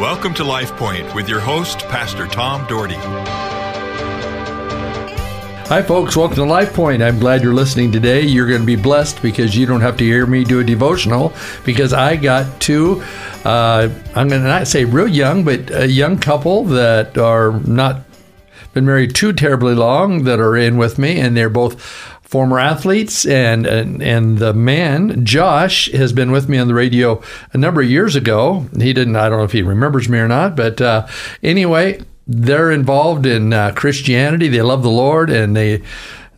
Welcome 0.00 0.32
to 0.36 0.44
Life 0.44 0.74
Point 0.76 1.14
with 1.14 1.28
your 1.28 1.40
host, 1.40 1.80
Pastor 1.80 2.26
Tom 2.26 2.66
Dougherty. 2.66 2.94
Hi, 5.68 5.82
folks. 5.82 6.16
Welcome 6.16 6.36
to 6.36 6.44
Life 6.46 6.72
Point. 6.72 7.02
I'm 7.02 7.18
glad 7.18 7.42
you're 7.42 7.52
listening 7.52 7.92
today. 7.92 8.22
You're 8.22 8.48
going 8.48 8.62
to 8.62 8.66
be 8.66 8.76
blessed 8.76 9.20
because 9.20 9.54
you 9.54 9.66
don't 9.66 9.82
have 9.82 9.98
to 9.98 10.04
hear 10.04 10.24
me 10.24 10.42
do 10.42 10.60
a 10.60 10.64
devotional 10.64 11.34
because 11.66 11.92
I 11.92 12.16
got 12.16 12.62
two, 12.62 13.02
uh, 13.44 13.90
I'm 14.14 14.28
going 14.28 14.40
to 14.40 14.48
not 14.48 14.68
say 14.68 14.86
real 14.86 15.06
young, 15.06 15.44
but 15.44 15.70
a 15.70 15.86
young 15.86 16.18
couple 16.18 16.64
that 16.64 17.18
are 17.18 17.60
not 17.60 18.00
been 18.72 18.86
married 18.86 19.14
too 19.14 19.34
terribly 19.34 19.74
long 19.74 20.24
that 20.24 20.40
are 20.40 20.56
in 20.56 20.78
with 20.78 20.98
me, 20.98 21.20
and 21.20 21.36
they're 21.36 21.50
both 21.50 21.78
former 22.30 22.60
athletes 22.60 23.26
and, 23.26 23.66
and 23.66 24.00
and 24.00 24.38
the 24.38 24.54
man 24.54 25.24
Josh 25.24 25.90
has 25.90 26.12
been 26.12 26.30
with 26.30 26.48
me 26.48 26.58
on 26.58 26.68
the 26.68 26.74
radio 26.74 27.20
a 27.52 27.58
number 27.58 27.82
of 27.82 27.90
years 27.90 28.14
ago. 28.14 28.66
He 28.78 28.92
didn't. 28.92 29.16
I 29.16 29.28
don't 29.28 29.38
know 29.38 29.44
if 29.44 29.50
he 29.50 29.62
remembers 29.62 30.08
me 30.08 30.18
or 30.18 30.28
not, 30.28 30.54
but 30.54 30.80
uh, 30.80 31.08
anyway, 31.42 32.00
they're 32.28 32.70
involved 32.70 33.26
in 33.26 33.52
uh, 33.52 33.72
Christianity. 33.74 34.46
They 34.46 34.62
love 34.62 34.82
the 34.84 34.90
Lord, 34.90 35.28
and 35.28 35.56
they. 35.56 35.82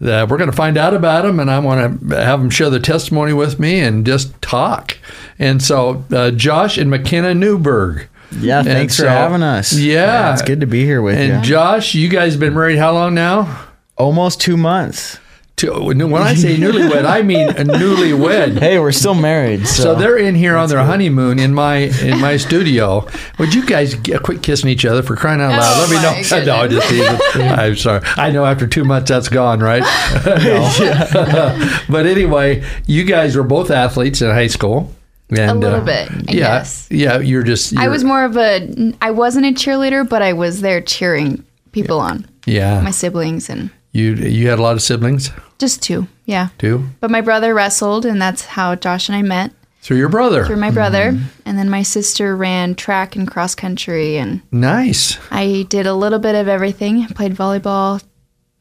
Uh, 0.03 0.27
we're 0.29 0.39
going 0.39 0.51
to 0.51 0.57
find 0.57 0.77
out 0.77 0.95
about 0.95 1.23
them, 1.23 1.39
and 1.39 1.49
I 1.49 1.61
want 1.61 2.09
to 2.09 2.17
have 2.17 2.41
them 2.41 2.51
share 2.51 2.71
their 2.71 2.81
testimony 2.81 3.33
with 3.33 3.61
me 3.61 3.79
and 3.79 4.05
just 4.05 4.41
talk. 4.43 4.99
And 5.39 5.63
so, 5.63 6.05
uh, 6.11 6.33
Josh 6.33 6.77
and 6.77 6.91
McKenna 6.91 7.35
Newberg. 7.35 8.09
Yeah, 8.33 8.65
thanks 8.65 8.97
so- 8.97 9.05
for 9.05 9.11
having 9.11 9.45
us. 9.45 9.73
Yeah. 9.79 10.33
it's 10.33 10.43
good 10.43 10.59
to 10.59 10.67
be 10.67 10.85
here 10.85 11.03
with 11.03 11.15
And 11.15 11.29
you. 11.29 11.35
And 11.35 11.45
Josh, 11.45 11.95
you 11.95 12.09
guys 12.09 12.37
been 12.37 12.55
married 12.55 12.79
how 12.79 12.95
long 12.95 13.15
now? 13.15 13.67
Almost 13.97 14.41
two 14.41 14.57
months. 14.57 15.21
To, 15.63 15.81
when 15.81 16.15
I 16.15 16.35
say 16.35 16.57
newlywed, 16.57 17.05
I 17.05 17.23
mean 17.23 17.49
a 17.51 17.55
newlywed. 17.65 18.59
Hey, 18.59 18.79
we're 18.79 18.91
still 18.93 19.15
married. 19.15 19.67
So, 19.67 19.83
So 19.83 19.95
they're 19.95 20.19
in 20.19 20.35
here 20.35 20.57
on 20.57 20.69
their 20.69 20.83
honeymoon 20.83 21.39
in 21.39 21.55
my 21.55 21.77
in 22.03 22.21
my 22.21 22.37
studio. 22.37 23.07
Would 23.39 23.55
you 23.55 23.65
guys 23.65 23.95
get, 23.95 24.23
quit 24.23 24.43
kissing 24.43 24.69
each 24.71 24.85
other 24.85 25.03
for 25.03 25.15
crying 25.15 25.41
out 25.41 25.51
loud? 25.51 25.77
Oh, 25.77 25.81
Let 25.81 25.91
me 25.91 25.97
my 25.97 26.03
know. 26.03 26.45
No, 26.53 26.57
I 26.63 26.69
just 26.69 26.89
teasing. 26.89 27.43
I'm 27.49 27.77
sorry. 27.77 28.01
I 28.17 28.31
know 28.31 28.45
after 28.45 28.67
two 28.67 28.85
months 28.85 29.09
that's 29.09 29.29
gone, 29.29 29.61
right? 29.61 29.83
No. 30.27 31.81
but 31.89 32.07
anyway, 32.07 32.65
you 32.87 33.05
guys 33.05 33.37
were 33.37 33.43
both 33.45 33.71
athletes 33.71 34.21
in 34.23 34.31
high 34.31 34.47
school. 34.49 34.93
And, 35.31 35.51
a 35.51 35.55
little 35.55 35.81
uh, 35.81 35.85
bit, 35.85 36.11
I 36.11 36.33
yeah, 36.33 36.59
guess. 36.59 36.89
yeah. 36.91 37.19
You're 37.19 37.43
just. 37.43 37.77
I 37.77 37.83
you're- 37.83 37.93
was 37.93 38.05
more 38.05 38.25
of 38.25 38.37
a. 38.37 38.93
I 39.01 39.13
wasn't 39.13 39.47
a 39.47 39.53
cheerleader, 39.53 40.07
but 40.07 40.21
I 40.21 40.33
was 40.35 40.61
there 40.61 40.81
cheering 40.83 41.45
people 41.73 42.01
on. 42.01 42.27
Yeah. 42.47 42.81
My 42.83 42.91
siblings 42.91 43.49
and 43.49 43.71
you 43.93 44.15
you 44.15 44.49
had 44.49 44.59
a 44.59 44.63
lot 44.63 44.75
of 44.75 44.83
siblings 44.83 45.31
just 45.63 45.81
two. 45.81 46.09
Yeah. 46.27 46.49
Two? 46.59 46.89
But 46.99 47.13
my 47.13 47.21
brother 47.21 47.55
wrestled, 47.55 48.05
and 48.05 48.21
that's 48.21 48.45
how 48.45 48.75
Josh 48.75 49.09
and 49.09 49.15
I 49.15 49.23
met 49.23 49.53
through 49.81 49.97
your 49.97 50.09
brother. 50.09 50.45
through 50.45 50.57
my 50.57 50.73
brother. 50.73 51.13
Mm-hmm. 51.13 51.25
And 51.47 51.57
then 51.57 51.71
my 51.71 51.85
sister 51.85 52.37
ran 52.37 52.75
track 52.75 53.15
and 53.15 53.29
cross 53.29 53.55
country, 53.55 54.19
and 54.19 54.43
nice. 54.51 55.19
I 55.31 55.67
did 55.69 55.87
a 55.87 55.95
little 55.95 56.19
bit 56.19 56.35
of 56.35 56.49
everything. 56.49 57.07
Played 57.07 57.35
volleyball, 57.35 58.03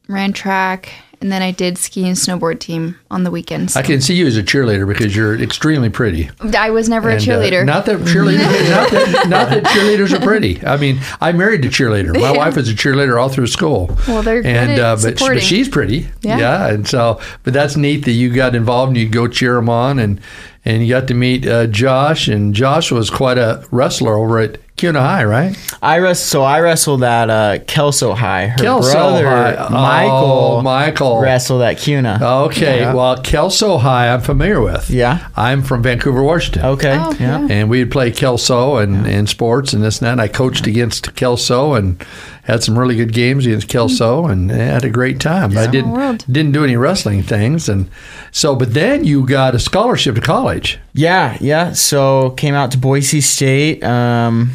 ran 0.07 0.31
track, 0.31 0.93
and 1.21 1.31
then 1.31 1.41
I 1.41 1.51
did 1.51 1.77
ski 1.77 2.07
and 2.07 2.15
snowboard 2.17 2.59
team 2.59 2.97
on 3.09 3.23
the 3.23 3.31
weekends. 3.31 3.75
I 3.75 3.81
can 3.83 4.01
see 4.01 4.15
you 4.15 4.25
as 4.27 4.37
a 4.37 4.43
cheerleader 4.43 4.87
because 4.87 5.15
you're 5.15 5.39
extremely 5.39 5.89
pretty. 5.89 6.29
I 6.57 6.71
was 6.71 6.89
never 6.89 7.09
a 7.09 7.13
And, 7.13 7.21
uh, 7.21 7.25
cheerleader. 7.25 7.65
not 7.65 7.85
that 7.85 7.99
cheerleaders, 7.99 8.39
not, 8.69 8.89
that, 8.91 9.29
not 9.29 9.49
that 9.49 9.63
cheerleaders 9.65 10.11
are 10.11 10.21
pretty. 10.21 10.65
I 10.65 10.77
mean, 10.77 10.99
I 11.21 11.31
married 11.31 11.63
a 11.65 11.69
cheerleader. 11.69 12.19
My 12.19 12.31
wife 12.31 12.55
was 12.55 12.69
a 12.69 12.73
cheerleader 12.73 13.21
all 13.21 13.29
through 13.29 13.47
school. 13.47 13.95
Well, 14.07 14.23
they're 14.23 14.41
good 14.41 14.49
and 14.55 14.79
uh, 14.79 14.95
but, 14.95 14.99
supporting. 15.17 15.37
but 15.37 15.43
she's 15.43 15.69
pretty. 15.69 16.07
Yeah. 16.21 16.67
and 16.69 16.87
so 16.87 17.19
but 17.43 17.53
that's 17.53 17.77
neat 17.77 18.05
that 18.05 18.11
you 18.11 18.33
got 18.33 18.55
involved 18.55 18.89
and 18.89 18.97
you 18.97 19.07
go 19.07 19.27
cheer 19.27 19.55
them 19.55 19.69
on 19.69 19.99
and 19.99 20.19
and 20.65 20.83
you 20.83 20.89
got 20.89 21.07
to 21.07 21.13
meet 21.13 21.47
uh, 21.47 21.67
Josh 21.67 22.27
and 22.27 22.53
Josh 22.53 22.91
was 22.91 23.09
quite 23.09 23.37
a 23.37 23.65
wrestler 23.71 24.15
over 24.17 24.39
at 24.39 24.57
Kuna 24.81 24.99
High, 25.01 25.23
right? 25.23 25.55
I 25.81 25.99
wrest- 25.99 26.25
so 26.25 26.41
I 26.43 26.59
wrestled 26.59 27.03
at 27.03 27.29
uh, 27.29 27.59
Kelso 27.67 28.13
High. 28.13 28.47
Her 28.47 28.57
Kelso 28.57 28.91
brother 28.93 29.29
High. 29.29 29.55
Oh, 29.57 29.69
Michael 29.71 30.61
Michael. 30.63 31.21
wrestled 31.21 31.61
at 31.61 31.77
Kuna. 31.77 32.19
Okay, 32.21 32.79
Yeah. 32.81 32.93
well, 32.93 33.21
Kelso 33.21 33.77
High, 33.77 34.11
I'm 34.13 34.21
familiar 34.21 34.59
with. 34.59 34.89
Yeah. 34.89 35.27
I'm 35.37 35.61
from 35.61 35.83
Vancouver, 35.83 36.23
Washington. 36.23 36.65
Okay. 36.65 36.97
Oh, 36.99 37.15
yeah. 37.19 37.47
and 37.49 37.69
we'd 37.69 37.91
play 37.91 38.11
Kelso 38.11 38.77
and, 38.77 39.05
and 39.07 39.29
sports 39.29 39.71
and 39.73 39.83
this 39.83 39.99
and 39.99 40.07
that. 40.07 40.11
And 40.13 40.21
I 40.21 40.27
coached 40.27 40.65
against 40.67 41.15
Kelso 41.15 41.73
and 41.73 42.03
had 42.43 42.63
some 42.63 42.77
really 42.77 42.95
good 42.95 43.13
games 43.13 43.45
against 43.45 43.67
Kelso 43.67 44.25
and 44.25 44.49
had 44.49 44.83
a 44.83 44.89
great 44.89 45.19
time. 45.19 45.55
I 45.57 45.67
didn't 45.67 45.91
world. 45.91 46.25
didn't 46.29 46.53
do 46.53 46.63
any 46.63 46.75
wrestling 46.75 47.21
things 47.21 47.69
and 47.69 47.87
so. 48.31 48.55
But 48.55 48.73
then 48.73 49.03
you 49.03 49.27
got 49.27 49.53
a 49.53 49.59
scholarship 49.59 50.15
to 50.15 50.21
college. 50.21 50.79
Yeah, 50.93 51.37
yeah. 51.39 51.73
So 51.73 52.31
came 52.31 52.55
out 52.55 52.71
to 52.71 52.79
Boise 52.79 53.21
State, 53.21 53.83
um, 53.83 54.51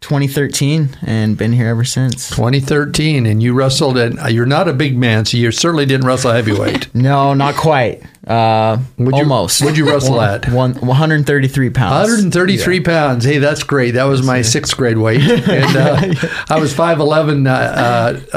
2013, 0.00 0.96
and 1.02 1.36
been 1.36 1.52
here 1.52 1.68
ever 1.68 1.84
since. 1.84 2.30
2013, 2.30 3.26
and 3.26 3.42
you 3.42 3.52
wrestled. 3.52 3.98
And 3.98 4.18
you're 4.32 4.46
not 4.46 4.68
a 4.68 4.72
big 4.72 4.96
man, 4.96 5.24
so 5.24 5.36
you 5.36 5.50
certainly 5.52 5.86
didn't 5.86 6.06
wrestle 6.06 6.32
heavyweight. 6.32 6.94
No, 6.94 7.34
not 7.34 7.54
quite. 7.54 8.02
Uh, 8.26 8.76
Would 8.98 9.14
you- 9.16 9.22
almost. 9.22 9.62
would 9.64 9.78
you 9.78 9.90
wrestle 9.90 10.20
at? 10.20 10.46
One, 10.52 10.74
133 10.74 11.70
pounds. 11.70 11.92
133 12.10 12.80
pounds. 12.80 13.24
Hey, 13.24 13.38
that's 13.38 13.62
great. 13.62 13.92
That 13.92 14.04
was 14.04 14.22
my 14.22 14.42
sixth 14.42 14.76
grade 14.76 14.98
weight, 14.98 15.22
and 15.48 15.74
uh, 15.76 16.14
I 16.50 16.60
was 16.60 16.74
5'11". 16.74 17.46
Uh, 17.48 17.50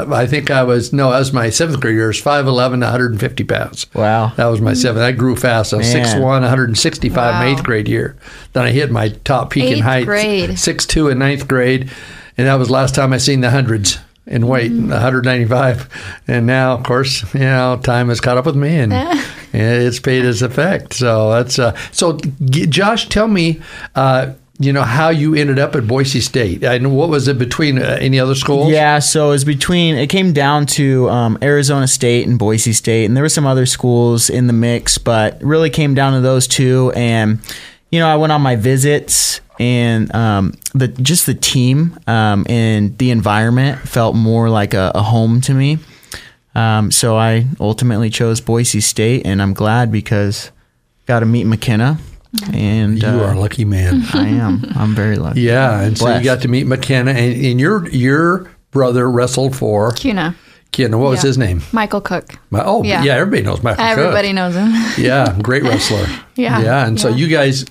uh, 0.00 0.06
I 0.14 0.26
think 0.26 0.50
I 0.50 0.62
was 0.62 0.92
no, 0.94 1.10
that 1.10 1.18
was 1.18 1.34
my 1.34 1.50
seventh 1.50 1.80
grade 1.80 1.96
year. 1.96 2.04
I 2.04 2.08
was 2.08 2.20
5'11", 2.22 2.80
150 2.80 3.44
pounds. 3.44 3.86
Wow. 3.94 4.32
That 4.36 4.46
was 4.46 4.62
my 4.62 4.72
seventh. 4.72 5.02
I 5.02 5.12
grew 5.12 5.36
fast. 5.36 5.74
I 5.74 5.76
was 5.76 5.92
Man. 5.92 6.06
6'1", 6.06 6.20
165 6.22 7.42
in 7.46 7.48
eighth 7.54 7.62
grade 7.62 7.86
year. 7.86 8.16
Then 8.54 8.64
I 8.64 8.70
hit 8.70 8.90
my 8.90 9.10
top 9.24 9.50
peak 9.50 9.64
in 9.64 9.74
Eighth 9.78 9.82
height. 9.84 10.06
grade. 10.06 10.50
6'2", 10.50 11.12
in 11.12 11.18
ninth 11.18 11.46
grade, 11.46 11.90
and 12.38 12.46
that 12.46 12.54
was 12.54 12.70
last 12.70 12.94
time 12.94 13.12
I 13.12 13.18
seen 13.18 13.42
the 13.42 13.50
hundreds 13.50 13.98
in 14.26 14.46
weight, 14.46 14.72
Mm-hmm. 14.72 14.90
195. 14.90 15.88
And 16.28 16.46
now, 16.46 16.74
of 16.74 16.82
course, 16.84 17.22
you 17.34 17.40
know, 17.40 17.78
time 17.82 18.08
has 18.08 18.20
caught 18.20 18.36
up 18.38 18.46
with 18.46 18.56
me, 18.56 18.76
and 18.76 18.92
it's 19.52 20.00
paid 20.00 20.24
its 20.24 20.42
effect. 20.42 20.94
So 20.94 21.30
that's 21.30 21.58
uh, 21.58 21.76
so. 21.92 22.18
G- 22.44 22.66
Josh, 22.66 23.08
tell 23.08 23.28
me. 23.28 23.60
Uh, 23.94 24.32
you 24.60 24.72
know 24.72 24.82
how 24.82 25.08
you 25.08 25.34
ended 25.34 25.58
up 25.58 25.74
at 25.74 25.84
Boise 25.84 26.20
State, 26.20 26.62
and 26.62 26.96
what 26.96 27.08
was 27.08 27.26
it 27.26 27.38
between 27.38 27.76
uh, 27.82 27.98
any 28.00 28.20
other 28.20 28.36
schools? 28.36 28.70
Yeah, 28.70 29.00
so 29.00 29.26
it 29.26 29.30
was 29.30 29.44
between. 29.44 29.96
It 29.96 30.06
came 30.06 30.32
down 30.32 30.66
to 30.66 31.08
um, 31.10 31.36
Arizona 31.42 31.88
State 31.88 32.28
and 32.28 32.38
Boise 32.38 32.72
State, 32.72 33.06
and 33.06 33.16
there 33.16 33.24
were 33.24 33.28
some 33.28 33.46
other 33.46 33.66
schools 33.66 34.30
in 34.30 34.46
the 34.46 34.52
mix, 34.52 34.96
but 34.96 35.42
really 35.42 35.70
came 35.70 35.94
down 35.94 36.12
to 36.12 36.20
those 36.20 36.46
two. 36.46 36.92
And 36.94 37.40
you 37.90 38.00
know, 38.00 38.08
I 38.08 38.16
went 38.16 38.32
on 38.32 38.42
my 38.42 38.56
visits, 38.56 39.40
and 39.58 40.12
um, 40.14 40.54
the 40.74 40.88
just 40.88 41.26
the 41.26 41.34
team 41.34 41.98
um, 42.06 42.44
and 42.48 42.96
the 42.98 43.10
environment 43.10 43.78
felt 43.80 44.16
more 44.16 44.48
like 44.50 44.74
a, 44.74 44.92
a 44.94 45.02
home 45.02 45.40
to 45.42 45.54
me. 45.54 45.78
Um, 46.54 46.90
so 46.90 47.16
I 47.16 47.46
ultimately 47.60 48.10
chose 48.10 48.40
Boise 48.40 48.80
State, 48.80 49.26
and 49.26 49.42
I'm 49.42 49.54
glad 49.54 49.90
because 49.90 50.50
got 51.06 51.20
to 51.20 51.26
meet 51.26 51.44
McKenna, 51.44 51.98
and 52.52 53.00
you 53.00 53.08
uh, 53.08 53.24
are 53.24 53.32
a 53.32 53.38
lucky 53.38 53.64
man. 53.64 54.02
I 54.12 54.28
am. 54.28 54.64
I'm 54.74 54.94
very 54.94 55.16
lucky. 55.16 55.42
Yeah, 55.42 55.80
and 55.80 55.98
so 55.98 56.16
you 56.16 56.24
got 56.24 56.42
to 56.42 56.48
meet 56.48 56.66
McKenna, 56.66 57.12
and, 57.12 57.44
and 57.44 57.60
your 57.60 57.88
your 57.90 58.50
brother 58.70 59.08
wrestled 59.10 59.56
for 59.56 59.92
Kuna. 59.92 60.34
Kenna. 60.74 60.98
What 60.98 61.10
was 61.10 61.22
Yeah. 61.24 61.28
his 61.28 61.38
name? 61.38 61.62
Michael 61.72 62.00
Cook. 62.02 62.34
My, 62.50 62.62
oh, 62.64 62.82
yeah. 62.82 63.02
Yeah. 63.02 63.14
everybody 63.14 63.42
knows 63.42 63.62
Michael. 63.62 63.82
Cook. 63.84 63.98
Everybody 63.98 64.32
knows 64.32 64.54
him. 64.54 64.72
Yeah, 64.98 65.36
great 65.42 65.62
wrestler. 65.62 66.06
Yeah, 66.36 66.60
yeah, 66.60 66.86
and 66.86 67.00
so 67.00 67.08
you 67.08 67.28
guys. 67.28 67.64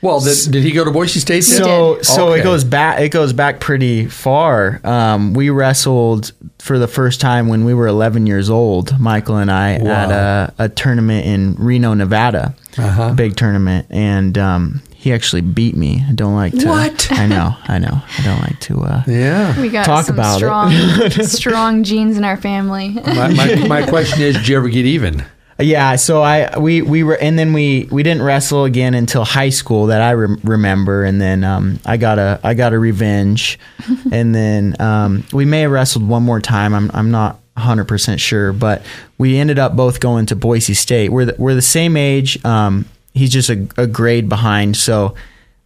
Well, 0.00 0.18
did, 0.18 0.50
did 0.50 0.64
he 0.64 0.72
go 0.72 0.84
to 0.84 0.90
Boise 0.90 1.20
State? 1.20 1.44
then? 1.44 1.58
So 1.64 2.00
so 2.02 2.28
Okay. 2.30 2.40
it 2.40 2.42
goes 2.42 2.64
back 2.64 3.00
it 3.00 3.10
goes 3.10 3.32
back 3.32 3.60
pretty 3.60 4.06
far. 4.06 4.80
Um, 4.82 5.32
we 5.34 5.50
wrestled 5.50 6.32
for 6.58 6.78
the 6.78 6.88
first 6.88 7.20
time 7.20 7.46
when 7.48 7.64
we 7.64 7.74
were 7.74 7.86
11 7.86 8.26
years 8.26 8.48
old. 8.50 8.98
Michael 8.98 9.36
and 9.36 9.50
I 9.50 9.74
at 9.74 10.10
a, 10.10 10.54
a 10.58 10.68
tournament 10.70 11.26
in 11.26 11.54
Reno, 11.56 11.92
Nevada, 11.94 12.54
Uh-huh. 12.78 13.12
big 13.14 13.36
tournament, 13.36 13.86
and 13.90 14.36
um, 14.38 14.82
he 15.02 15.12
actually 15.12 15.40
beat 15.40 15.76
me. 15.76 16.04
I 16.08 16.12
don't 16.12 16.36
like 16.36 16.56
to. 16.58 16.68
What? 16.68 17.10
I 17.10 17.26
know, 17.26 17.56
I 17.64 17.80
know. 17.80 18.00
I 18.18 18.22
don't 18.22 18.40
like 18.40 18.60
to. 18.60 18.82
Uh, 18.82 19.02
yeah. 19.08 19.60
We 19.60 19.68
got 19.68 19.84
Talk 19.84 20.06
some 20.06 20.14
about 20.14 20.36
it. 20.36 20.38
strong, 20.38 20.70
strong 21.26 21.82
genes 21.82 22.16
in 22.16 22.22
our 22.22 22.36
family. 22.36 22.90
My, 22.90 23.34
my, 23.34 23.54
my 23.66 23.82
question 23.84 24.20
is, 24.22 24.36
did 24.36 24.46
you 24.46 24.56
ever 24.56 24.68
get 24.68 24.86
even? 24.86 25.24
Yeah, 25.58 25.96
so 25.96 26.22
I 26.22 26.56
we 26.56 26.82
we 26.82 27.02
were 27.02 27.16
and 27.16 27.36
then 27.36 27.52
we 27.52 27.88
we 27.90 28.04
didn't 28.04 28.22
wrestle 28.22 28.62
again 28.64 28.94
until 28.94 29.24
high 29.24 29.48
school 29.48 29.86
that 29.86 30.00
I 30.00 30.12
rem- 30.12 30.40
remember, 30.44 31.02
and 31.02 31.20
then 31.20 31.42
um, 31.42 31.80
I 31.84 31.96
got 31.96 32.20
a 32.20 32.38
I 32.44 32.54
got 32.54 32.72
a 32.72 32.78
revenge, 32.78 33.58
and 34.12 34.32
then 34.32 34.76
um, 34.80 35.24
we 35.32 35.44
may 35.44 35.62
have 35.62 35.72
wrestled 35.72 36.08
one 36.08 36.22
more 36.22 36.40
time. 36.40 36.74
I'm 36.74 36.92
I'm 36.94 37.10
not 37.10 37.40
100 37.54 37.86
percent 37.88 38.20
sure, 38.20 38.52
but 38.52 38.82
we 39.18 39.36
ended 39.36 39.58
up 39.58 39.74
both 39.74 39.98
going 39.98 40.26
to 40.26 40.36
Boise 40.36 40.74
State. 40.74 41.10
We're 41.10 41.24
the, 41.24 41.34
we're 41.38 41.54
the 41.54 41.62
same 41.62 41.96
age. 41.96 42.42
Um, 42.44 42.86
he's 43.14 43.30
just 43.30 43.50
a, 43.50 43.68
a 43.76 43.86
grade 43.86 44.28
behind, 44.28 44.76
so 44.76 45.14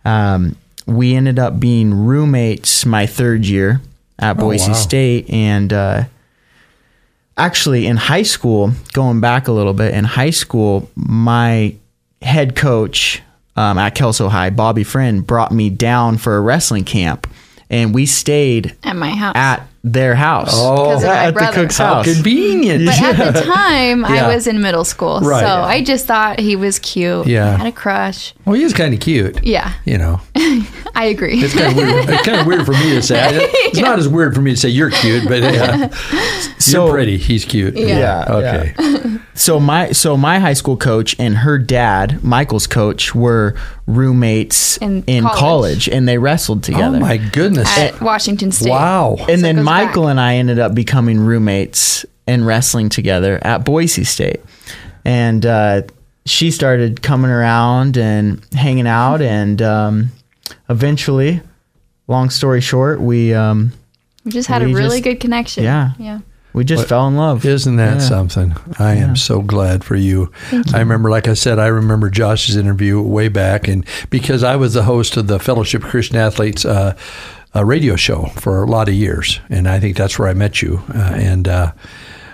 um, 0.05 0.57
we 0.87 1.15
ended 1.15 1.39
up 1.39 1.59
being 1.59 1.93
roommates 1.93 2.87
my 2.87 3.07
third 3.07 3.47
year 3.47 3.81
at 4.19 4.35
Boise 4.35 4.69
wow. 4.69 4.75
State, 4.75 5.31
and. 5.31 5.73
Uh, 5.73 6.05
actually 7.39 7.87
in 7.87 7.99
high 7.99 8.23
school 8.23 8.73
going 8.95 9.21
back 9.21 9.47
a 9.47 9.53
little 9.53 9.75
bit 9.75 9.93
in 9.93 10.05
high 10.05 10.31
school 10.31 10.89
my 10.95 11.77
head 12.23 12.57
coach 12.57 13.21
um, 13.57 13.79
at 13.79 13.95
Kelso 13.95 14.29
High, 14.29 14.51
Bobby 14.51 14.85
Friend 14.85 15.27
brought 15.27 15.51
me 15.51 15.71
down 15.71 16.19
for 16.19 16.37
a 16.37 16.41
wrestling 16.41 16.85
camp, 16.85 17.27
and 17.71 17.95
we 17.95 18.07
stayed 18.07 18.77
At 18.85 18.97
my 18.97 19.11
house. 19.11 19.35
at 19.37 19.67
their 19.83 20.17
house. 20.17 20.51
Oh, 20.53 20.85
Because 20.89 21.05
of 21.05 21.09
at 21.11 21.27
the 21.27 21.33
brother. 21.33 21.63
cook's 21.63 21.79
how 21.79 21.95
house. 21.97 22.13
convenient. 22.13 22.87
But 22.87 23.01
at 23.01 23.35
the 23.35 23.41
time, 23.55 24.01
Yeah. 24.01 24.27
I 24.27 24.35
was 24.35 24.47
in 24.49 24.61
middle 24.61 24.85
school, 24.85 25.21
Right. 25.21 25.41
so 25.41 25.47
I 25.47 25.83
just 25.85 26.07
thought 26.07 26.41
he 26.41 26.57
was 26.57 26.81
cute. 26.81 27.27
Yeah. 27.29 27.51
I 27.55 27.57
had 27.59 27.67
a 27.69 27.73
crush. 27.73 28.35
Well, 28.45 28.57
he 28.57 28.65
was 28.65 28.73
kind 28.75 28.93
of 28.95 28.99
cute. 29.01 29.45
Yeah, 29.45 29.73
You 29.85 29.99
know, 29.99 30.21
I 30.97 31.05
agree. 31.05 31.39
it's 31.41 31.55
kind 31.55 31.71
of 31.71 31.77
weird. 31.77 32.09
It's 32.09 32.23
kind 32.27 32.41
of 32.41 32.47
weird 32.49 32.67
for 32.67 32.73
me 32.73 32.91
to 32.95 33.03
say. 33.03 33.49
It's 33.67 33.79
not 33.81 33.99
as 33.99 34.09
weird 34.09 34.35
for 34.35 34.41
me 34.41 34.53
to 34.53 34.57
say 34.57 34.69
you're 34.71 34.91
cute, 34.91 35.29
but 35.29 35.41
yeah, 35.43 35.89
So- 36.59 36.87
you're 36.87 36.95
pretty. 36.95 37.17
He's 37.19 37.45
cute. 37.45 37.77
Yeah. 37.77 38.25
Okay. 38.29 39.16
So 39.37 39.61
my 39.61 39.93
so 39.93 40.17
my 40.17 40.39
high 40.39 40.55
school 40.55 40.77
coach 40.77 41.15
and 41.19 41.37
her 41.37 41.59
dad, 41.59 42.25
Michael's 42.25 42.67
coach, 42.67 43.15
were 43.15 43.55
roommates 43.87 44.77
In 44.79 45.05
in, 45.07 45.25
college. 45.25 45.39
college. 45.39 45.89
and 45.89 46.09
they 46.09 46.19
wrestled 46.19 46.63
together. 46.63 46.97
Oh 46.97 47.01
my 47.01 47.17
goodness. 47.19 47.69
At 47.79 48.01
Washington 48.01 48.51
State. 48.53 48.71
Wow. 48.71 49.17
and 49.29 49.41
So 49.41 49.47
then 49.47 49.63
Michael 49.63 50.05
back. 50.05 50.11
and 50.13 50.21
I 50.21 50.37
ended 50.37 50.59
up 50.59 50.75
becoming 50.75 51.21
roommates 51.21 52.05
and 52.27 52.47
wrestling 52.47 52.89
together 52.89 53.39
at 53.43 53.65
Boise 53.65 54.05
State. 54.05 54.41
And 55.05 55.45
uh, 55.47 55.83
she 56.25 56.51
started 56.51 57.03
coming 57.03 57.31
around 57.31 57.97
and 57.97 58.45
hanging 58.53 58.89
out, 58.89 59.23
and 59.23 59.63
um, 59.63 60.11
eventually, 60.69 61.41
long 62.09 62.31
story 62.31 62.61
short, 62.61 63.01
we 63.01 63.33
um, 63.33 63.73
We 64.25 64.33
just 64.33 64.49
had 64.49 64.63
We 64.65 64.73
a 64.73 64.75
really 64.75 64.97
just- 64.99 65.05
good 65.05 65.21
connection. 65.21 65.63
yeah. 65.65 65.93
Yeah. 65.99 66.21
We 66.57 66.65
just 66.65 66.89
fell 66.89 67.07
in 67.07 67.17
love. 67.17 67.45
Isn't 67.45 67.77
that 67.77 67.99
Yeah. 68.01 68.09
something? 68.09 68.57
I 68.79 68.95
am 68.95 69.15
so 69.15 69.41
glad 69.43 69.85
for 69.85 69.95
you. 69.95 70.33
I 70.75 70.79
remember, 70.81 71.11
like 71.11 71.29
I 71.29 71.35
said, 71.35 71.59
I 71.61 71.67
remember 71.69 72.11
Josh's 72.11 72.57
interview 72.57 73.01
way 73.01 73.29
back, 73.29 73.69
and 73.69 73.85
because 74.11 74.43
I 74.43 74.57
was 74.57 74.75
the 74.75 74.83
host 74.83 75.17
of 75.17 75.29
the 75.29 75.39
Fellowship 75.39 75.85
of 75.85 75.91
Christian 75.91 76.17
Athletes 76.17 76.65
uh, 76.65 76.95
uh, 77.55 77.65
radio 77.65 77.95
show 77.95 78.31
for 78.37 78.63
a 78.63 78.67
lot 78.67 78.89
of 78.89 78.95
years, 78.95 79.39
and 79.51 79.69
I 79.69 79.79
think 79.79 79.97
that's 79.97 80.19
where 80.19 80.29
I 80.29 80.35
met 80.35 80.61
you. 80.63 80.83
Uh, 80.93 80.99
and 81.15 81.47
uh, 81.47 81.73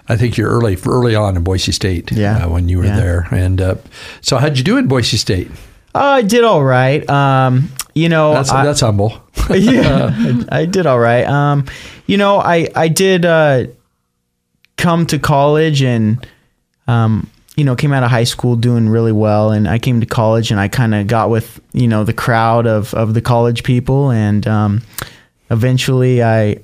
I 0.09 0.17
think 0.17 0.37
you're 0.37 0.51
early, 0.51 0.77
early 0.87 1.15
on 1.15 1.37
in 1.37 1.43
Boise 1.43 1.73
State, 1.73 2.11
Yeah. 2.13 2.45
uh, 2.45 2.49
when 2.49 2.69
you 2.69 2.79
were 2.79 2.87
Yeah. 2.87 2.97
there. 2.97 3.29
And 3.31 3.61
uh, 3.61 3.75
so, 4.21 4.39
how'd 4.39 4.57
you 4.57 4.65
do 4.65 4.77
in 4.79 4.87
Boise 4.87 5.17
State? 5.17 5.51
Oh, 5.95 6.01
I 6.01 6.23
did 6.23 6.43
all 6.45 6.65
right. 6.65 7.09
Um, 7.11 7.71
you 7.95 8.09
know, 8.09 8.33
That's 8.35 8.51
I- 8.51 8.65
that's 8.65 8.81
humble. 8.81 9.21
yeah, 9.51 10.11
I, 10.51 10.61
I 10.61 10.65
did 10.65 10.87
all 10.87 10.99
right. 10.99 11.27
Um, 11.27 11.65
you 12.07 12.17
know, 12.17 12.39
I 12.41 12.69
I 12.75 12.89
did 12.89 13.25
uh, 13.27 13.65
come 14.83 15.07
to 15.07 15.19
college 15.19 15.81
and 15.81 16.27
um, 16.89 17.31
you 17.57 17.65
know 17.65 17.77
came 17.77 17.93
out 17.93 18.03
of 18.03 18.11
high 18.11 18.25
school 18.25 18.57
doing 18.57 18.89
really 18.89 19.13
well, 19.13 19.53
and 19.53 19.69
I 19.69 19.79
came 19.79 20.01
to 20.01 20.07
college 20.07 20.51
and 20.51 20.61
I 20.61 20.69
kind 20.69 20.95
of 20.95 21.07
got 21.07 21.31
with 21.31 21.61
you 21.73 21.89
know 21.89 22.05
the 22.05 22.13
crowd 22.13 22.67
of 22.67 22.93
of 22.93 23.15
the 23.15 23.23
college 23.23 23.63
people, 23.63 24.11
and 24.11 24.47
um, 24.47 24.83
eventually 25.51 26.23
I 26.23 26.59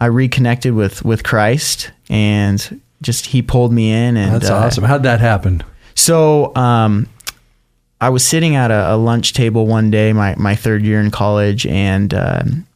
I 0.00 0.06
reconnected 0.06 0.74
with 0.74 1.04
with 1.04 1.22
Christ, 1.22 1.92
and 2.08 2.80
just 3.02 3.26
He 3.26 3.42
pulled 3.42 3.72
me 3.72 3.92
in, 3.92 4.16
and 4.16 4.32
That's 4.32 4.50
uh, 4.50 4.56
awesome. 4.56 4.84
How'd 4.84 5.04
that 5.04 5.20
happen? 5.20 5.62
so 5.94 6.54
um, 6.56 7.06
I 8.00 8.10
was 8.10 8.24
sitting 8.24 8.54
at 8.54 8.70
a, 8.70 8.94
a 8.94 8.96
lunch 8.96 9.32
table 9.32 9.66
one 9.66 9.90
day, 9.90 10.12
my, 10.12 10.36
my 10.36 10.54
third 10.54 10.84
year 10.84 11.00
in 11.00 11.10
college, 11.10 11.66
and 11.66 12.14
um, 12.14 12.66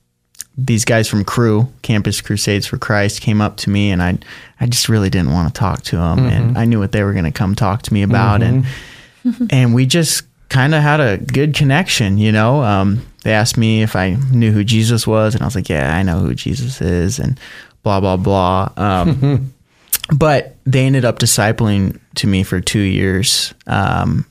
these 0.57 0.85
guys 0.85 1.09
from 1.09 1.25
Cru, 1.25 1.69
Campus 1.83 2.21
Crusades 2.21 2.67
for 2.67 2.77
Christ, 2.77 3.21
came 3.21 3.41
up 3.41 3.57
to 3.59 3.71
me, 3.71 3.91
and 3.91 4.03
I 4.03 4.19
I 4.61 4.67
just 4.67 4.89
really 4.89 5.11
didn't 5.11 5.33
want 5.33 5.53
to 5.53 5.59
talk 5.59 5.83
to 5.85 5.97
them, 5.97 6.27
and 6.27 6.59
I 6.59 6.65
knew 6.65 6.79
what 6.79 6.93
they 6.93 7.03
were 7.03 7.13
going 7.13 7.25
to 7.25 7.33
come 7.33 7.55
talk 7.55 7.83
to 7.83 7.95
me 7.95 8.03
about, 8.03 8.43
and 8.43 8.67
and 9.51 9.75
we 9.75 9.87
just 9.87 10.25
kind 10.49 10.75
of 10.75 10.83
had 10.83 11.01
a 11.01 11.19
good 11.19 11.55
connection, 11.55 12.19
you 12.19 12.33
know. 12.33 12.63
Um, 12.63 13.07
they 13.25 13.33
asked 13.33 13.57
me 13.57 13.83
if 13.83 13.97
I 13.97 14.11
knew 14.31 14.53
who 14.53 14.65
Jesus 14.65 15.07
was, 15.07 15.35
and 15.35 15.43
I 15.43 15.47
was 15.47 15.55
like, 15.55 15.69
yeah, 15.69 15.97
I 15.97 16.03
know 16.03 16.19
who 16.19 16.35
Jesus 16.35 16.81
is, 16.81 17.19
and 17.19 17.41
blah 17.83 18.01
blah 18.01 18.17
blah. 18.17 18.71
Um, 18.77 19.53
but 20.15 20.57
they 20.65 20.85
ended 20.85 21.05
up 21.05 21.19
discipling 21.19 21.99
to 22.17 22.27
me 22.27 22.43
for 22.43 22.61
two 22.61 22.81
years 22.81 23.55
um, 23.67 24.27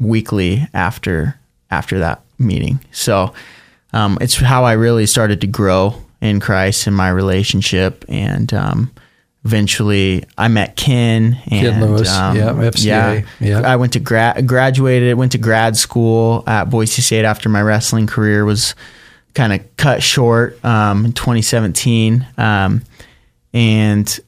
weekly 0.00 0.66
after 0.74 1.38
after 1.70 1.98
that 1.98 2.22
meeting 2.38 2.80
so 2.92 3.34
um, 3.92 4.18
it's 4.20 4.36
how 4.36 4.64
i 4.64 4.72
really 4.72 5.06
started 5.06 5.40
to 5.40 5.46
grow 5.46 5.94
in 6.20 6.40
christ 6.40 6.86
in 6.86 6.94
my 6.94 7.08
relationship 7.08 8.04
and 8.08 8.52
um, 8.54 8.90
eventually 9.44 10.24
i 10.36 10.48
met 10.48 10.76
ken 10.76 11.38
and 11.50 11.66
Ken 11.66 11.80
Lewis, 11.80 12.10
um, 12.10 12.36
yeah, 12.36 12.52
FCA, 12.52 13.26
yeah. 13.40 13.60
i 13.60 13.76
went 13.76 13.92
to 13.92 14.00
grad 14.00 14.46
graduated 14.46 15.16
went 15.16 15.32
to 15.32 15.38
grad 15.38 15.76
school 15.76 16.44
at 16.46 16.64
boise 16.64 17.02
state 17.02 17.24
after 17.24 17.48
my 17.48 17.62
wrestling 17.62 18.06
career 18.06 18.44
was 18.44 18.74
kind 19.34 19.52
of 19.52 19.76
cut 19.76 20.02
short 20.02 20.62
um, 20.64 21.04
in 21.04 21.12
2017 21.12 22.26
um, 22.38 22.82
and 23.52 24.20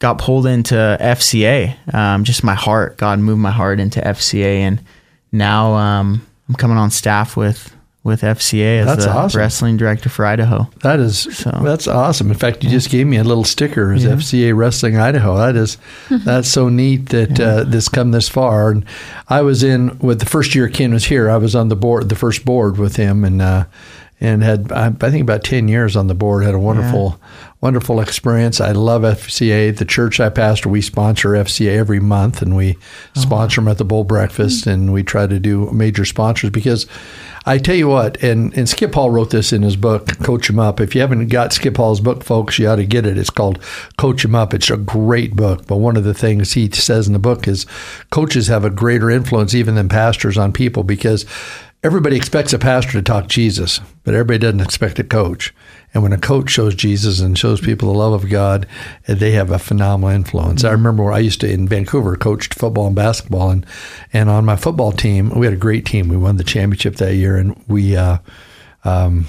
got 0.00 0.18
pulled 0.18 0.46
into 0.46 0.74
FCA. 0.74 1.94
Um, 1.94 2.24
just 2.24 2.42
my 2.42 2.54
heart, 2.54 2.98
God 2.98 3.18
moved 3.20 3.40
my 3.40 3.50
heart 3.50 3.80
into 3.80 4.00
FCA, 4.00 4.58
and 4.58 4.82
now 5.30 5.74
um, 5.74 6.26
I'm 6.48 6.54
coming 6.56 6.76
on 6.76 6.90
staff 6.90 7.36
with 7.36 7.74
with 8.10 8.20
FCA 8.22 8.80
as 8.80 8.86
That's 8.86 9.04
the 9.06 9.12
awesome. 9.12 9.38
wrestling 9.38 9.76
director 9.78 10.08
for 10.08 10.26
Idaho. 10.26 10.68
That 10.82 11.00
is 11.00 11.20
so. 11.20 11.50
that's 11.62 11.88
awesome. 11.88 12.30
In 12.30 12.36
fact, 12.36 12.62
you 12.62 12.68
just 12.68 12.90
gave 12.90 13.06
me 13.06 13.16
a 13.16 13.24
little 13.24 13.44
sticker 13.44 13.92
as 13.92 14.04
FCA 14.04 14.54
Wrestling 14.54 14.96
Idaho. 14.98 15.38
That 15.38 15.56
is 15.56 15.78
that's 16.10 16.48
so 16.48 16.68
neat 16.68 17.08
that 17.10 17.40
uh, 17.40 17.64
this 17.64 17.88
come 17.88 18.10
this 18.10 18.28
far. 18.28 18.70
And 18.70 18.84
I 19.28 19.40
was 19.42 19.62
in 19.62 19.98
with 20.00 20.20
the 20.20 20.26
first 20.26 20.54
year 20.54 20.68
Ken 20.68 20.92
was 20.92 21.06
here. 21.06 21.30
I 21.30 21.38
was 21.38 21.54
on 21.54 21.68
the 21.68 21.76
board, 21.76 22.08
the 22.08 22.16
first 22.16 22.44
board 22.44 22.76
with 22.76 22.96
him, 22.96 23.24
and 23.24 23.40
uh, 23.40 23.64
and 24.20 24.42
had 24.42 24.70
I, 24.72 24.90
think 24.90 25.22
about 25.22 25.44
ten 25.44 25.68
years 25.68 25.96
on 25.96 26.06
the 26.06 26.14
board. 26.14 26.44
Had 26.44 26.54
a 26.54 26.58
wonderful 26.58 27.20
wonderful 27.60 28.00
experience. 28.00 28.60
I 28.60 28.72
love 28.72 29.02
FCA. 29.02 29.76
The 29.76 29.84
church 29.84 30.20
I 30.20 30.28
pastor, 30.28 30.68
we 30.68 30.82
sponsor 30.82 31.30
FCA 31.30 31.76
every 31.76 32.00
month, 32.00 32.42
and 32.42 32.56
we 32.56 32.76
oh, 33.16 33.20
sponsor 33.20 33.60
them 33.60 33.68
at 33.68 33.78
the 33.78 33.84
bowl 33.84 34.04
breakfast, 34.04 34.64
hmm. 34.64 34.70
and 34.70 34.92
we 34.92 35.02
try 35.02 35.26
to 35.26 35.38
do 35.38 35.70
major 35.70 36.04
sponsors 36.04 36.50
because 36.50 36.86
I 37.46 37.56
tell 37.56 37.74
you 37.74 37.88
what, 37.88 38.22
and, 38.22 38.54
and 38.56 38.68
Skip 38.68 38.94
Hall 38.94 39.10
wrote 39.10 39.30
this 39.30 39.52
in 39.52 39.62
his 39.62 39.76
book, 39.76 40.18
Coach 40.18 40.50
'em 40.50 40.58
Up. 40.58 40.78
If 40.78 40.94
you 40.94 41.00
haven't 41.00 41.28
got 41.28 41.54
Skip 41.54 41.78
Hall's 41.78 42.00
book, 42.00 42.22
folks, 42.22 42.58
you 42.58 42.68
ought 42.68 42.76
to 42.76 42.84
get 42.84 43.06
it. 43.06 43.16
It's 43.16 43.30
called 43.30 43.58
Coach 43.96 44.24
'em 44.24 44.34
Up. 44.34 44.52
It's 44.52 44.68
a 44.68 44.76
great 44.76 45.34
book. 45.34 45.66
But 45.66 45.78
one 45.78 45.96
of 45.96 46.04
the 46.04 46.12
things 46.12 46.52
he 46.52 46.70
says 46.70 47.06
in 47.06 47.14
the 47.14 47.18
book 47.18 47.48
is 47.48 47.64
coaches 48.10 48.48
have 48.48 48.64
a 48.64 48.70
greater 48.70 49.10
influence 49.10 49.54
even 49.54 49.74
than 49.74 49.88
pastors 49.88 50.36
on 50.36 50.52
people 50.52 50.82
because 50.82 51.24
everybody 51.82 52.16
expects 52.16 52.52
a 52.52 52.58
pastor 52.58 52.92
to 52.92 53.02
talk 53.02 53.26
Jesus, 53.28 53.80
but 54.04 54.14
everybody 54.14 54.38
doesn't 54.38 54.60
expect 54.60 54.98
a 54.98 55.04
coach. 55.04 55.54
And 55.92 56.02
when 56.02 56.12
a 56.12 56.18
coach 56.18 56.50
shows 56.50 56.74
Jesus 56.74 57.20
and 57.20 57.36
shows 57.36 57.60
people 57.60 57.92
the 57.92 57.98
love 57.98 58.12
of 58.12 58.30
God, 58.30 58.66
eh, 59.08 59.14
they 59.14 59.32
have 59.32 59.50
a 59.50 59.58
phenomenal 59.58 60.14
influence. 60.14 60.62
I 60.62 60.72
remember 60.72 61.02
where 61.02 61.12
I 61.12 61.18
used 61.18 61.40
to 61.40 61.50
in 61.50 61.66
Vancouver 61.66 62.16
coached 62.16 62.54
football 62.54 62.86
and 62.86 62.96
basketball, 62.96 63.50
and 63.50 63.66
and 64.12 64.28
on 64.28 64.44
my 64.44 64.56
football 64.56 64.92
team 64.92 65.30
we 65.30 65.46
had 65.46 65.54
a 65.54 65.58
great 65.58 65.86
team. 65.86 66.08
We 66.08 66.16
won 66.16 66.36
the 66.36 66.44
championship 66.44 66.96
that 66.96 67.14
year, 67.14 67.36
and 67.36 67.60
we 67.66 67.96
uh, 67.96 68.18
um, 68.84 69.26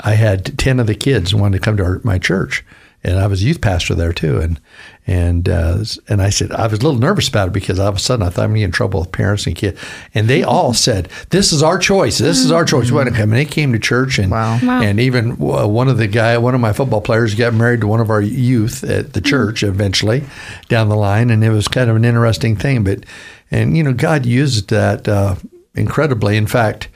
I 0.00 0.14
had 0.14 0.58
ten 0.58 0.78
of 0.78 0.86
the 0.86 0.94
kids 0.94 1.34
wanted 1.34 1.58
to 1.58 1.64
come 1.64 1.76
to 1.78 1.84
our, 1.84 2.00
my 2.04 2.18
church, 2.18 2.64
and 3.04 3.18
I 3.18 3.26
was 3.28 3.42
a 3.42 3.46
youth 3.46 3.60
pastor 3.60 3.94
there 3.94 4.12
too. 4.12 4.40
And 4.40 4.60
and 5.06 5.48
uh, 5.48 5.84
and 6.08 6.20
I 6.20 6.30
said 6.30 6.52
I 6.52 6.66
was 6.66 6.80
a 6.80 6.82
little 6.82 6.98
nervous 7.00 7.28
about 7.28 7.48
it 7.48 7.54
because 7.54 7.78
all 7.78 7.88
of 7.88 7.96
a 7.96 7.98
sudden 7.98 8.26
I 8.26 8.30
thought 8.30 8.44
I'm 8.44 8.50
gonna 8.50 8.58
get 8.60 8.64
in 8.66 8.72
trouble 8.72 9.00
with 9.00 9.12
parents 9.12 9.46
and 9.46 9.56
kids, 9.56 9.80
and 10.14 10.28
they 10.28 10.42
all 10.54 10.74
said, 10.74 11.08
"This 11.30 11.52
is 11.52 11.62
our 11.62 11.78
choice. 11.78 12.18
This 12.18 12.38
is 12.38 12.50
our 12.52 12.64
choice." 12.64 12.90
We 12.90 12.96
want 12.96 13.08
to 13.08 13.14
come, 13.14 13.30
and 13.32 13.38
they 13.38 13.44
came 13.44 13.72
to 13.72 13.78
church, 13.78 14.18
and 14.18 14.30
Wow. 14.30 14.58
Wow. 14.62 14.82
and 14.82 15.00
even 15.00 15.32
uh, 15.32 15.66
one 15.66 15.88
of 15.88 15.96
the 15.98 16.08
guy, 16.08 16.36
one 16.38 16.54
of 16.54 16.60
my 16.60 16.72
football 16.72 17.00
players, 17.00 17.34
got 17.34 17.54
married 17.54 17.80
to 17.82 17.86
one 17.86 18.00
of 18.00 18.10
our 18.10 18.20
youth 18.20 18.84
at 18.84 19.12
the 19.12 19.20
church 19.20 19.62
eventually 19.62 20.24
down 20.68 20.88
the 20.88 20.96
line, 20.96 21.30
and 21.30 21.42
it 21.44 21.50
was 21.50 21.68
kind 21.68 21.88
of 21.88 21.96
an 21.96 22.04
interesting 22.04 22.56
thing. 22.56 22.84
But 22.84 23.04
and 23.50 23.76
you 23.76 23.82
know 23.82 23.92
God 23.94 24.26
used 24.26 24.68
that 24.70 25.08
uh, 25.08 25.36
incredibly. 25.74 26.36
In 26.36 26.46
fact, 26.46 26.88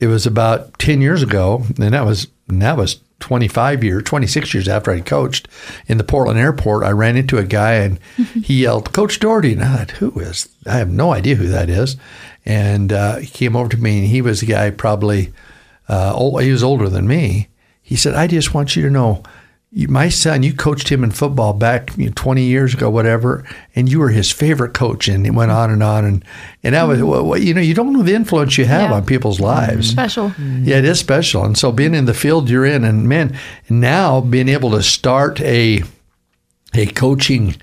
it 0.00 0.06
was 0.08 0.26
about 0.26 0.78
ten 0.78 1.00
years 1.00 1.22
ago, 1.22 1.64
and 1.78 1.94
that 1.94 2.04
was 2.04 2.26
and 2.48 2.60
that 2.62 2.76
was 2.76 3.00
25 3.20 3.84
years, 3.84 4.02
26 4.04 4.54
years 4.54 4.68
after 4.68 4.90
I'd 4.90 5.06
coached 5.06 5.48
in 5.86 5.98
the 5.98 6.04
Portland 6.04 6.38
airport. 6.38 6.84
I 6.84 6.90
ran 6.90 7.16
into 7.16 7.38
a 7.38 7.44
guy 7.44 7.74
and 7.74 8.00
he 8.42 8.62
yelled, 8.62 8.92
Coach 8.92 9.20
Dougherty. 9.20 9.52
And 9.52 9.62
I 9.62 9.76
thought, 9.76 9.90
who 9.92 10.18
is, 10.20 10.48
I 10.66 10.78
have 10.78 10.90
no 10.90 11.12
idea 11.12 11.36
who 11.36 11.48
that 11.48 11.70
is. 11.70 11.96
And 12.44 12.92
uh, 12.92 13.16
he 13.16 13.26
came 13.26 13.54
over 13.54 13.68
to 13.68 13.76
me 13.76 13.98
and 13.98 14.08
he 14.08 14.22
was 14.22 14.42
a 14.42 14.46
guy 14.46 14.70
probably, 14.70 15.32
uh, 15.88 16.12
old, 16.14 16.42
he 16.42 16.50
was 16.50 16.62
older 16.62 16.88
than 16.88 17.06
me. 17.06 17.48
He 17.82 17.96
said, 17.96 18.14
I 18.14 18.26
just 18.26 18.54
want 18.54 18.76
you 18.76 18.82
to 18.82 18.90
know, 18.90 19.22
you, 19.72 19.86
my 19.86 20.08
son, 20.08 20.42
you 20.42 20.52
coached 20.52 20.88
him 20.88 21.04
in 21.04 21.12
football 21.12 21.52
back 21.52 21.96
you 21.96 22.06
know, 22.06 22.12
20 22.16 22.42
years 22.42 22.74
ago, 22.74 22.90
whatever, 22.90 23.44
and 23.76 23.88
you 23.88 24.00
were 24.00 24.08
his 24.08 24.32
favorite 24.32 24.74
coach. 24.74 25.06
And 25.06 25.24
it 25.24 25.30
went 25.30 25.52
on 25.52 25.70
and 25.70 25.82
on. 25.82 26.04
And, 26.04 26.24
and 26.64 26.74
that 26.74 26.84
was, 26.88 26.98
mm-hmm. 26.98 27.28
well, 27.28 27.38
you 27.38 27.54
know, 27.54 27.60
you 27.60 27.74
don't 27.74 27.92
know 27.92 28.02
the 28.02 28.14
influence 28.14 28.58
you 28.58 28.64
have 28.64 28.90
Yeah. 28.90 28.96
on 28.96 29.06
people's 29.06 29.38
lives. 29.38 29.88
Mm-hmm. 29.88 30.00
Special. 30.00 30.30
Mm-hmm. 30.30 30.64
Yeah, 30.64 30.78
it 30.78 30.84
is 30.84 30.98
special. 30.98 31.44
And 31.44 31.56
so 31.56 31.70
being 31.70 31.94
in 31.94 32.06
the 32.06 32.14
field 32.14 32.50
you're 32.50 32.66
in, 32.66 32.84
and 32.84 33.08
man, 33.08 33.38
now 33.68 34.20
being 34.20 34.48
able 34.48 34.70
to 34.72 34.82
start 34.82 35.40
a 35.40 35.82
a 36.74 36.86
coaching 36.86 37.56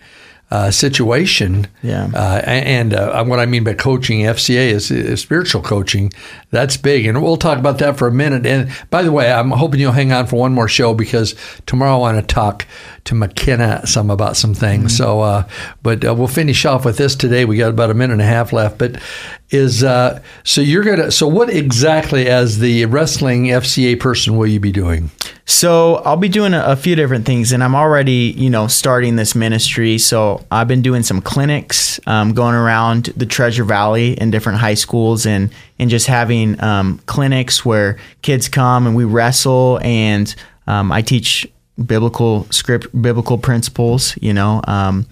uh, 0.50 0.72
situation. 0.72 1.68
Yeah. 1.84 2.10
Uh, 2.14 2.42
and 2.46 2.94
uh, 2.94 3.24
what 3.26 3.40
I 3.40 3.46
mean 3.46 3.66
by 3.66 3.74
coaching 3.74 4.22
FCA 4.22 4.70
is, 4.70 4.90
is 4.92 5.20
spiritual 5.20 5.62
coaching. 5.62 6.14
That's 6.52 6.78
big, 6.78 7.06
and 7.06 7.22
we'll 7.22 7.38
talk 7.38 7.58
about 7.58 7.80
that 7.80 7.98
for 7.98 8.08
a 8.08 8.12
minute. 8.12 8.46
And 8.46 8.72
by 8.90 9.04
the 9.04 9.12
way, 9.12 9.32
I'm 9.32 9.52
hoping 9.52 9.82
you'll 9.82 9.92
hang 9.92 10.14
on 10.14 10.26
for 10.26 10.38
one 10.40 10.54
more 10.54 10.70
show 10.70 10.94
because 10.94 11.36
tomorrow 11.66 11.96
I 11.96 11.98
want 11.98 12.18
to 12.18 12.34
talk 12.34 12.66
to 13.06 13.16
McKenna 13.16 13.86
some 13.86 14.10
about 14.10 14.38
some 14.38 14.54
things. 14.54 14.94
Mm-hmm. 14.94 15.04
So, 15.04 15.22
uh, 15.22 15.48
but 15.84 16.06
uh, 16.06 16.16
we'll 16.16 16.28
finish 16.28 16.66
off 16.66 16.86
with 16.86 16.98
this 16.98 17.16
today. 17.16 17.44
We 17.44 17.58
got 17.58 17.70
about 17.70 17.92
a 17.92 17.94
minute 17.94 18.14
and 18.14 18.22
a 18.22 18.26
half 18.26 18.54
left. 18.54 18.78
But 18.78 19.02
is 19.50 19.84
uh, 19.84 20.22
so 20.44 20.62
you're 20.62 20.84
gonna 20.84 21.12
so 21.12 21.28
what 21.28 21.50
exactly 21.50 22.28
as 22.28 22.60
the 22.60 22.86
wrestling 22.86 23.46
FCA 23.46 24.00
person 24.00 24.38
will 24.38 24.48
you 24.48 24.60
be 24.60 24.72
doing? 24.72 25.12
So 25.50 25.96
I'll 26.04 26.18
be 26.18 26.28
doing 26.28 26.54
a, 26.54 26.62
a 26.62 26.76
few 26.76 26.94
different 26.96 27.26
things, 27.26 27.54
and 27.54 27.64
I'm 27.64 27.74
already, 27.74 28.34
you 28.36 28.50
know, 28.50 28.68
starting 28.68 29.16
this 29.16 29.34
ministry. 29.34 29.98
So 29.98 30.46
I've 30.52 30.68
been 30.68 30.82
doing 30.82 31.04
some 31.04 31.22
clinics, 31.22 32.02
um, 32.06 32.34
going 32.34 32.54
around 32.54 33.06
the 33.16 33.26
Treasure 33.26 33.64
Valley 33.64 34.12
in 34.20 34.30
different 34.30 34.60
high 34.60 34.74
schools, 34.74 35.26
and 35.26 35.50
and 35.80 35.90
just 35.90 36.06
having 36.06 36.62
um, 36.62 37.00
clinics 37.06 37.64
where 37.64 37.98
kids 38.24 38.50
come 38.50 38.88
and 38.88 38.96
we 38.96 39.06
wrestle, 39.06 39.80
and 39.84 40.36
um, 40.68 40.92
I 40.92 41.02
teach 41.02 41.48
biblical 41.84 42.46
script, 42.52 42.88
biblical 43.02 43.38
principles. 43.38 44.18
You 44.22 44.34
know, 44.34 44.60
um, 44.68 45.06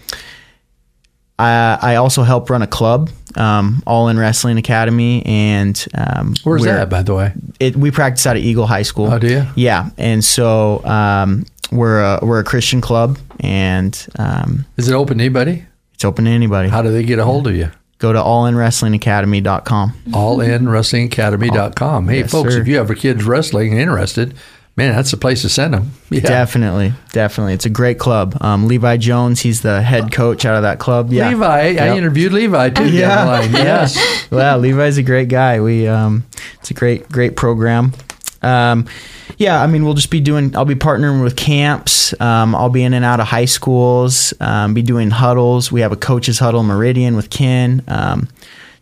I, 1.38 1.78
I 1.82 1.96
also 1.96 2.24
help 2.24 2.50
run 2.50 2.62
a 2.62 2.68
club, 2.68 3.10
um, 3.36 3.84
All 3.86 4.08
In 4.08 4.18
Wrestling 4.18 4.58
Academy, 4.58 5.22
and 5.26 5.86
um, 5.94 6.34
Where's 6.44 6.64
that, 6.64 6.90
by 6.90 7.04
the 7.04 7.14
way? 7.14 7.34
it, 7.60 7.76
we 7.76 7.92
practice 7.92 8.26
out 8.26 8.38
of 8.38 8.44
Eagle 8.44 8.66
High 8.68 8.84
School. 8.84 9.12
Oh, 9.12 9.20
do 9.20 9.28
you? 9.28 9.46
Yeah, 9.56 9.90
and 9.98 10.24
so 10.24 10.84
um, 10.86 11.46
we're 11.72 12.02
a, 12.02 12.20
we're 12.22 12.40
a 12.40 12.44
Christian 12.46 12.80
club, 12.82 13.18
and 13.42 14.08
um, 14.18 14.66
Is 14.78 14.88
it 14.90 14.94
open 14.94 15.18
to 15.18 15.24
anybody? 15.26 15.66
it's 15.94 16.06
open 16.06 16.26
to 16.26 16.32
anybody. 16.32 16.70
How 16.70 16.82
do 16.82 16.92
they 16.92 17.04
get 17.04 17.20
a 17.20 17.26
hold 17.26 17.48
of 17.48 17.56
you? 17.56 17.70
Go 18.00 18.12
to 18.14 18.20
allinwrestlingacademy.com. 18.20 19.94
allinwrestlingacademy.com. 20.10 22.08
Hey, 22.08 22.20
Yes, 22.20 22.32
folks, 22.32 22.54
sir. 22.54 22.62
if 22.62 22.68
you 22.68 22.78
have 22.78 22.90
your 22.90 22.96
kids 22.98 23.24
wrestling 23.24 23.72
and 23.72 23.80
interested, 23.82 24.36
man, 24.76 24.96
that's 24.96 25.12
the 25.12 25.18
place 25.18 25.42
to 25.44 25.50
send 25.50 25.74
them. 25.74 25.92
Yeah. 26.12 26.22
Definitely, 26.22 26.94
definitely, 27.12 27.54
it's 27.56 27.66
a 27.66 27.70
great 27.70 27.98
club. 28.00 28.38
Um, 28.40 28.68
Levi 28.68 28.98
Jones, 28.98 29.42
he's 29.42 29.62
the 29.62 29.82
head 29.82 30.12
coach 30.14 30.46
out 30.46 30.56
of 30.56 30.62
that 30.62 30.80
club. 30.80 31.12
Yeah, 31.12 31.30
Levi, 31.30 31.76
I 31.76 31.98
interviewed 31.98 32.32
Levi 32.32 32.70
too. 32.70 32.90
Yeah. 32.92 33.42
Yes. 33.42 33.98
wow, 34.32 34.58
Levi's 34.58 34.98
a 34.98 35.04
great 35.04 35.28
guy. 35.28 35.60
We 35.60 35.88
um, 35.88 36.24
it's 36.60 36.72
a 36.72 36.74
great 36.74 37.10
great 37.10 37.36
program. 37.36 37.94
Um, 38.42 38.88
yeah, 39.38 39.62
I 39.62 39.68
mean, 39.68 39.84
we'll 39.84 39.96
just 39.96 40.12
be 40.12 40.22
doing. 40.22 40.56
I'll 40.56 40.64
be 40.64 40.76
partnering 40.76 41.22
with 41.24 41.36
camps. 41.36 42.14
Um, 42.22 42.56
I'll 42.56 42.70
be 42.70 42.84
in 42.84 42.94
and 42.94 43.04
out 43.04 43.20
of 43.20 43.28
high 43.28 43.46
schools. 43.46 44.34
Um, 44.40 44.74
be 44.74 44.84
doing 44.84 45.10
huddles. 45.10 45.72
We 45.72 45.82
have 45.82 45.92
a 45.92 45.98
coaches 45.98 46.40
huddle 46.40 46.64
Meridian 46.64 47.16
with 47.16 47.30
Ken. 47.30 47.84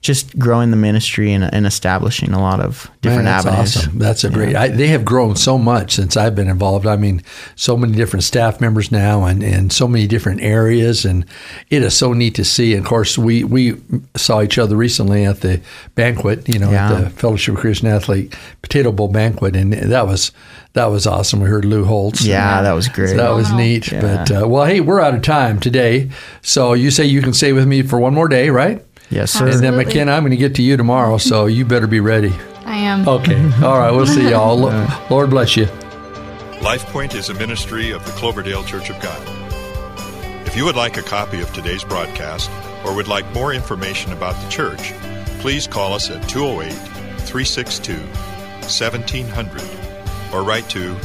Just 0.03 0.38
growing 0.38 0.69
the 0.69 0.75
ministry 0.77 1.31
and, 1.31 1.45
and 1.45 1.65
establishing 1.65 2.33
a 2.33 2.39
lot 2.41 2.60
of 2.60 2.91
different 3.01 3.24
Man, 3.24 3.33
that's 3.36 3.45
avenues. 3.45 3.77
awesome. 3.77 3.98
That's 4.00 4.24
a 4.25 4.29
great. 4.29 4.53
I, 4.53 4.67
they 4.67 4.88
have 4.88 5.05
grown 5.05 5.38
so 5.38 5.57
much 5.57 5.93
since 5.93 6.17
I've 6.17 6.36
been 6.36 6.50
involved. 6.50 6.86
I 6.86 6.98
mean, 6.98 7.22
so 7.55 7.77
many 7.77 7.93
different 7.95 8.24
staff 8.25 8.60
members 8.60 8.91
now, 8.91 9.24
and, 9.24 9.41
and 9.41 9.72
so 9.72 9.88
many 9.88 10.05
different 10.05 10.41
areas, 10.41 11.05
and 11.05 11.25
it 11.69 11.83
is 11.83 11.98
so 11.98 12.12
neat 12.12 12.36
to 12.36 12.43
see. 12.43 12.74
And 12.74 12.83
of 12.83 12.89
course, 12.89 13.17
we 13.17 13.45
we 13.45 13.81
saw 14.15 14.41
each 14.41 14.57
other 14.57 14.75
recently 14.75 15.24
at 15.24 15.39
the 15.39 15.62
banquet. 15.95 16.50
You 16.50 16.60
know, 16.60 16.69
Yeah. 16.72 16.91
at 16.91 17.03
the 17.05 17.10
Fellowship 17.10 17.55
of 17.55 17.62
Christian 17.62 17.88
Athlete 17.88 18.36
Potato 18.62 18.91
Bowl 18.91 19.07
banquet, 19.07 19.55
and 19.55 19.72
that 19.72 20.05
was 20.05 20.33
that 20.74 20.88
was 20.88 21.07
awesome. 21.07 21.39
We 21.39 21.48
heard 21.48 21.63
Lou 21.63 21.86
Holtz. 21.86 22.25
Yeah, 22.25 22.62
that 22.62 22.74
was 22.74 22.89
great. 22.89 23.12
So 23.12 23.17
that 23.17 23.29
was 23.33 23.51
neat. 23.53 23.89
Yeah. 23.89 24.01
But 24.01 24.31
uh, 24.31 24.48
well, 24.50 24.65
hey, 24.65 24.81
we're 24.81 25.00
out 25.00 25.15
of 25.15 25.22
time 25.22 25.62
today. 25.62 26.10
So 26.41 26.74
you 26.74 26.91
say 26.91 27.05
you 27.05 27.22
can 27.22 27.31
stay 27.33 27.53
with 27.53 27.65
me 27.67 27.83
for 27.83 28.00
one 28.01 28.13
more 28.13 28.27
day, 28.27 28.50
right? 28.50 28.83
Yes, 29.13 29.32
sir. 29.32 29.48
And 29.48 29.60
then 29.60 29.75
McKenna, 29.75 30.12
I'm 30.12 30.24
going 30.24 30.32
to 30.32 30.38
get 30.38 30.55
to 30.55 30.62
you 30.62 30.75
tomorrow, 30.77 31.17
so 31.17 31.46
you 31.46 31.65
better 31.65 31.88
be 31.88 32.00
ready. 32.00 32.34
I 32.65 32.77
am. 32.77 33.08
Okay. 33.08 33.41
All 33.63 33.77
right. 33.77 33.91
We'll 33.91 34.08
see 34.08 34.29
y'all. 34.29 34.58
Lord 35.10 35.29
bless 35.29 35.55
you. 35.55 35.65
Life 36.62 36.86
Point 36.88 37.13
is 37.13 37.29
a 37.29 37.34
ministry 37.34 37.91
of 37.91 38.05
the 38.05 38.12
Cloverdale 38.12 38.63
Church 38.63 38.89
of 38.89 39.00
God. 39.01 39.22
If 40.48 40.55
you 40.55 40.65
would 40.65 40.75
like 40.75 40.98
a 40.98 41.01
copy 41.01 41.41
of 41.41 41.53
today's 41.53 41.84
broadcast 41.84 42.50
or 42.86 42.96
would 42.96 43.08
like 43.08 43.32
more 43.34 43.53
information 43.53 44.13
about 44.13 44.41
the 44.43 44.50
church, 44.50 44.93
please 45.39 45.67
call 45.67 45.93
us 45.93 46.10
at 46.10 46.27
208 46.29 46.72
362 47.22 47.93
1700 48.63 49.62
or 50.34 50.43
write 50.43 50.70
to 50.70 50.96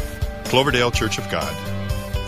Cloverdale 0.44 0.90
Church 0.90 1.18
of 1.18 1.28
God, 1.28 1.52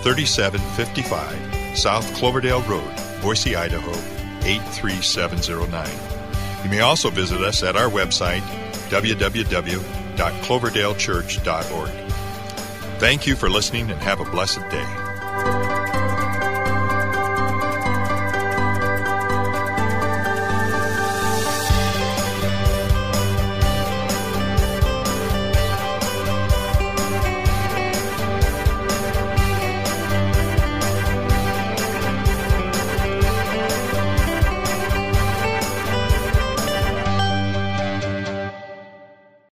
3755 0.03 1.79
South 1.79 2.13
Cloverdale 2.15 2.63
Road, 2.63 2.91
Boise, 3.23 3.55
Idaho 3.55 4.20
83709. 4.43 6.65
You 6.65 6.71
may 6.71 6.81
also 6.81 7.11
visit 7.11 7.41
us 7.41 7.63
at 7.63 7.77
our 7.77 7.89
website, 7.89 8.43
www.cloverdalechurch.org. 8.91 11.91
Thank 13.01 13.27
you 13.27 13.37
for 13.37 13.49
listening 13.49 13.91
and 13.91 14.03
have 14.03 14.21
a 14.21 14.25
blessed 14.25 14.61
day. 14.71 15.10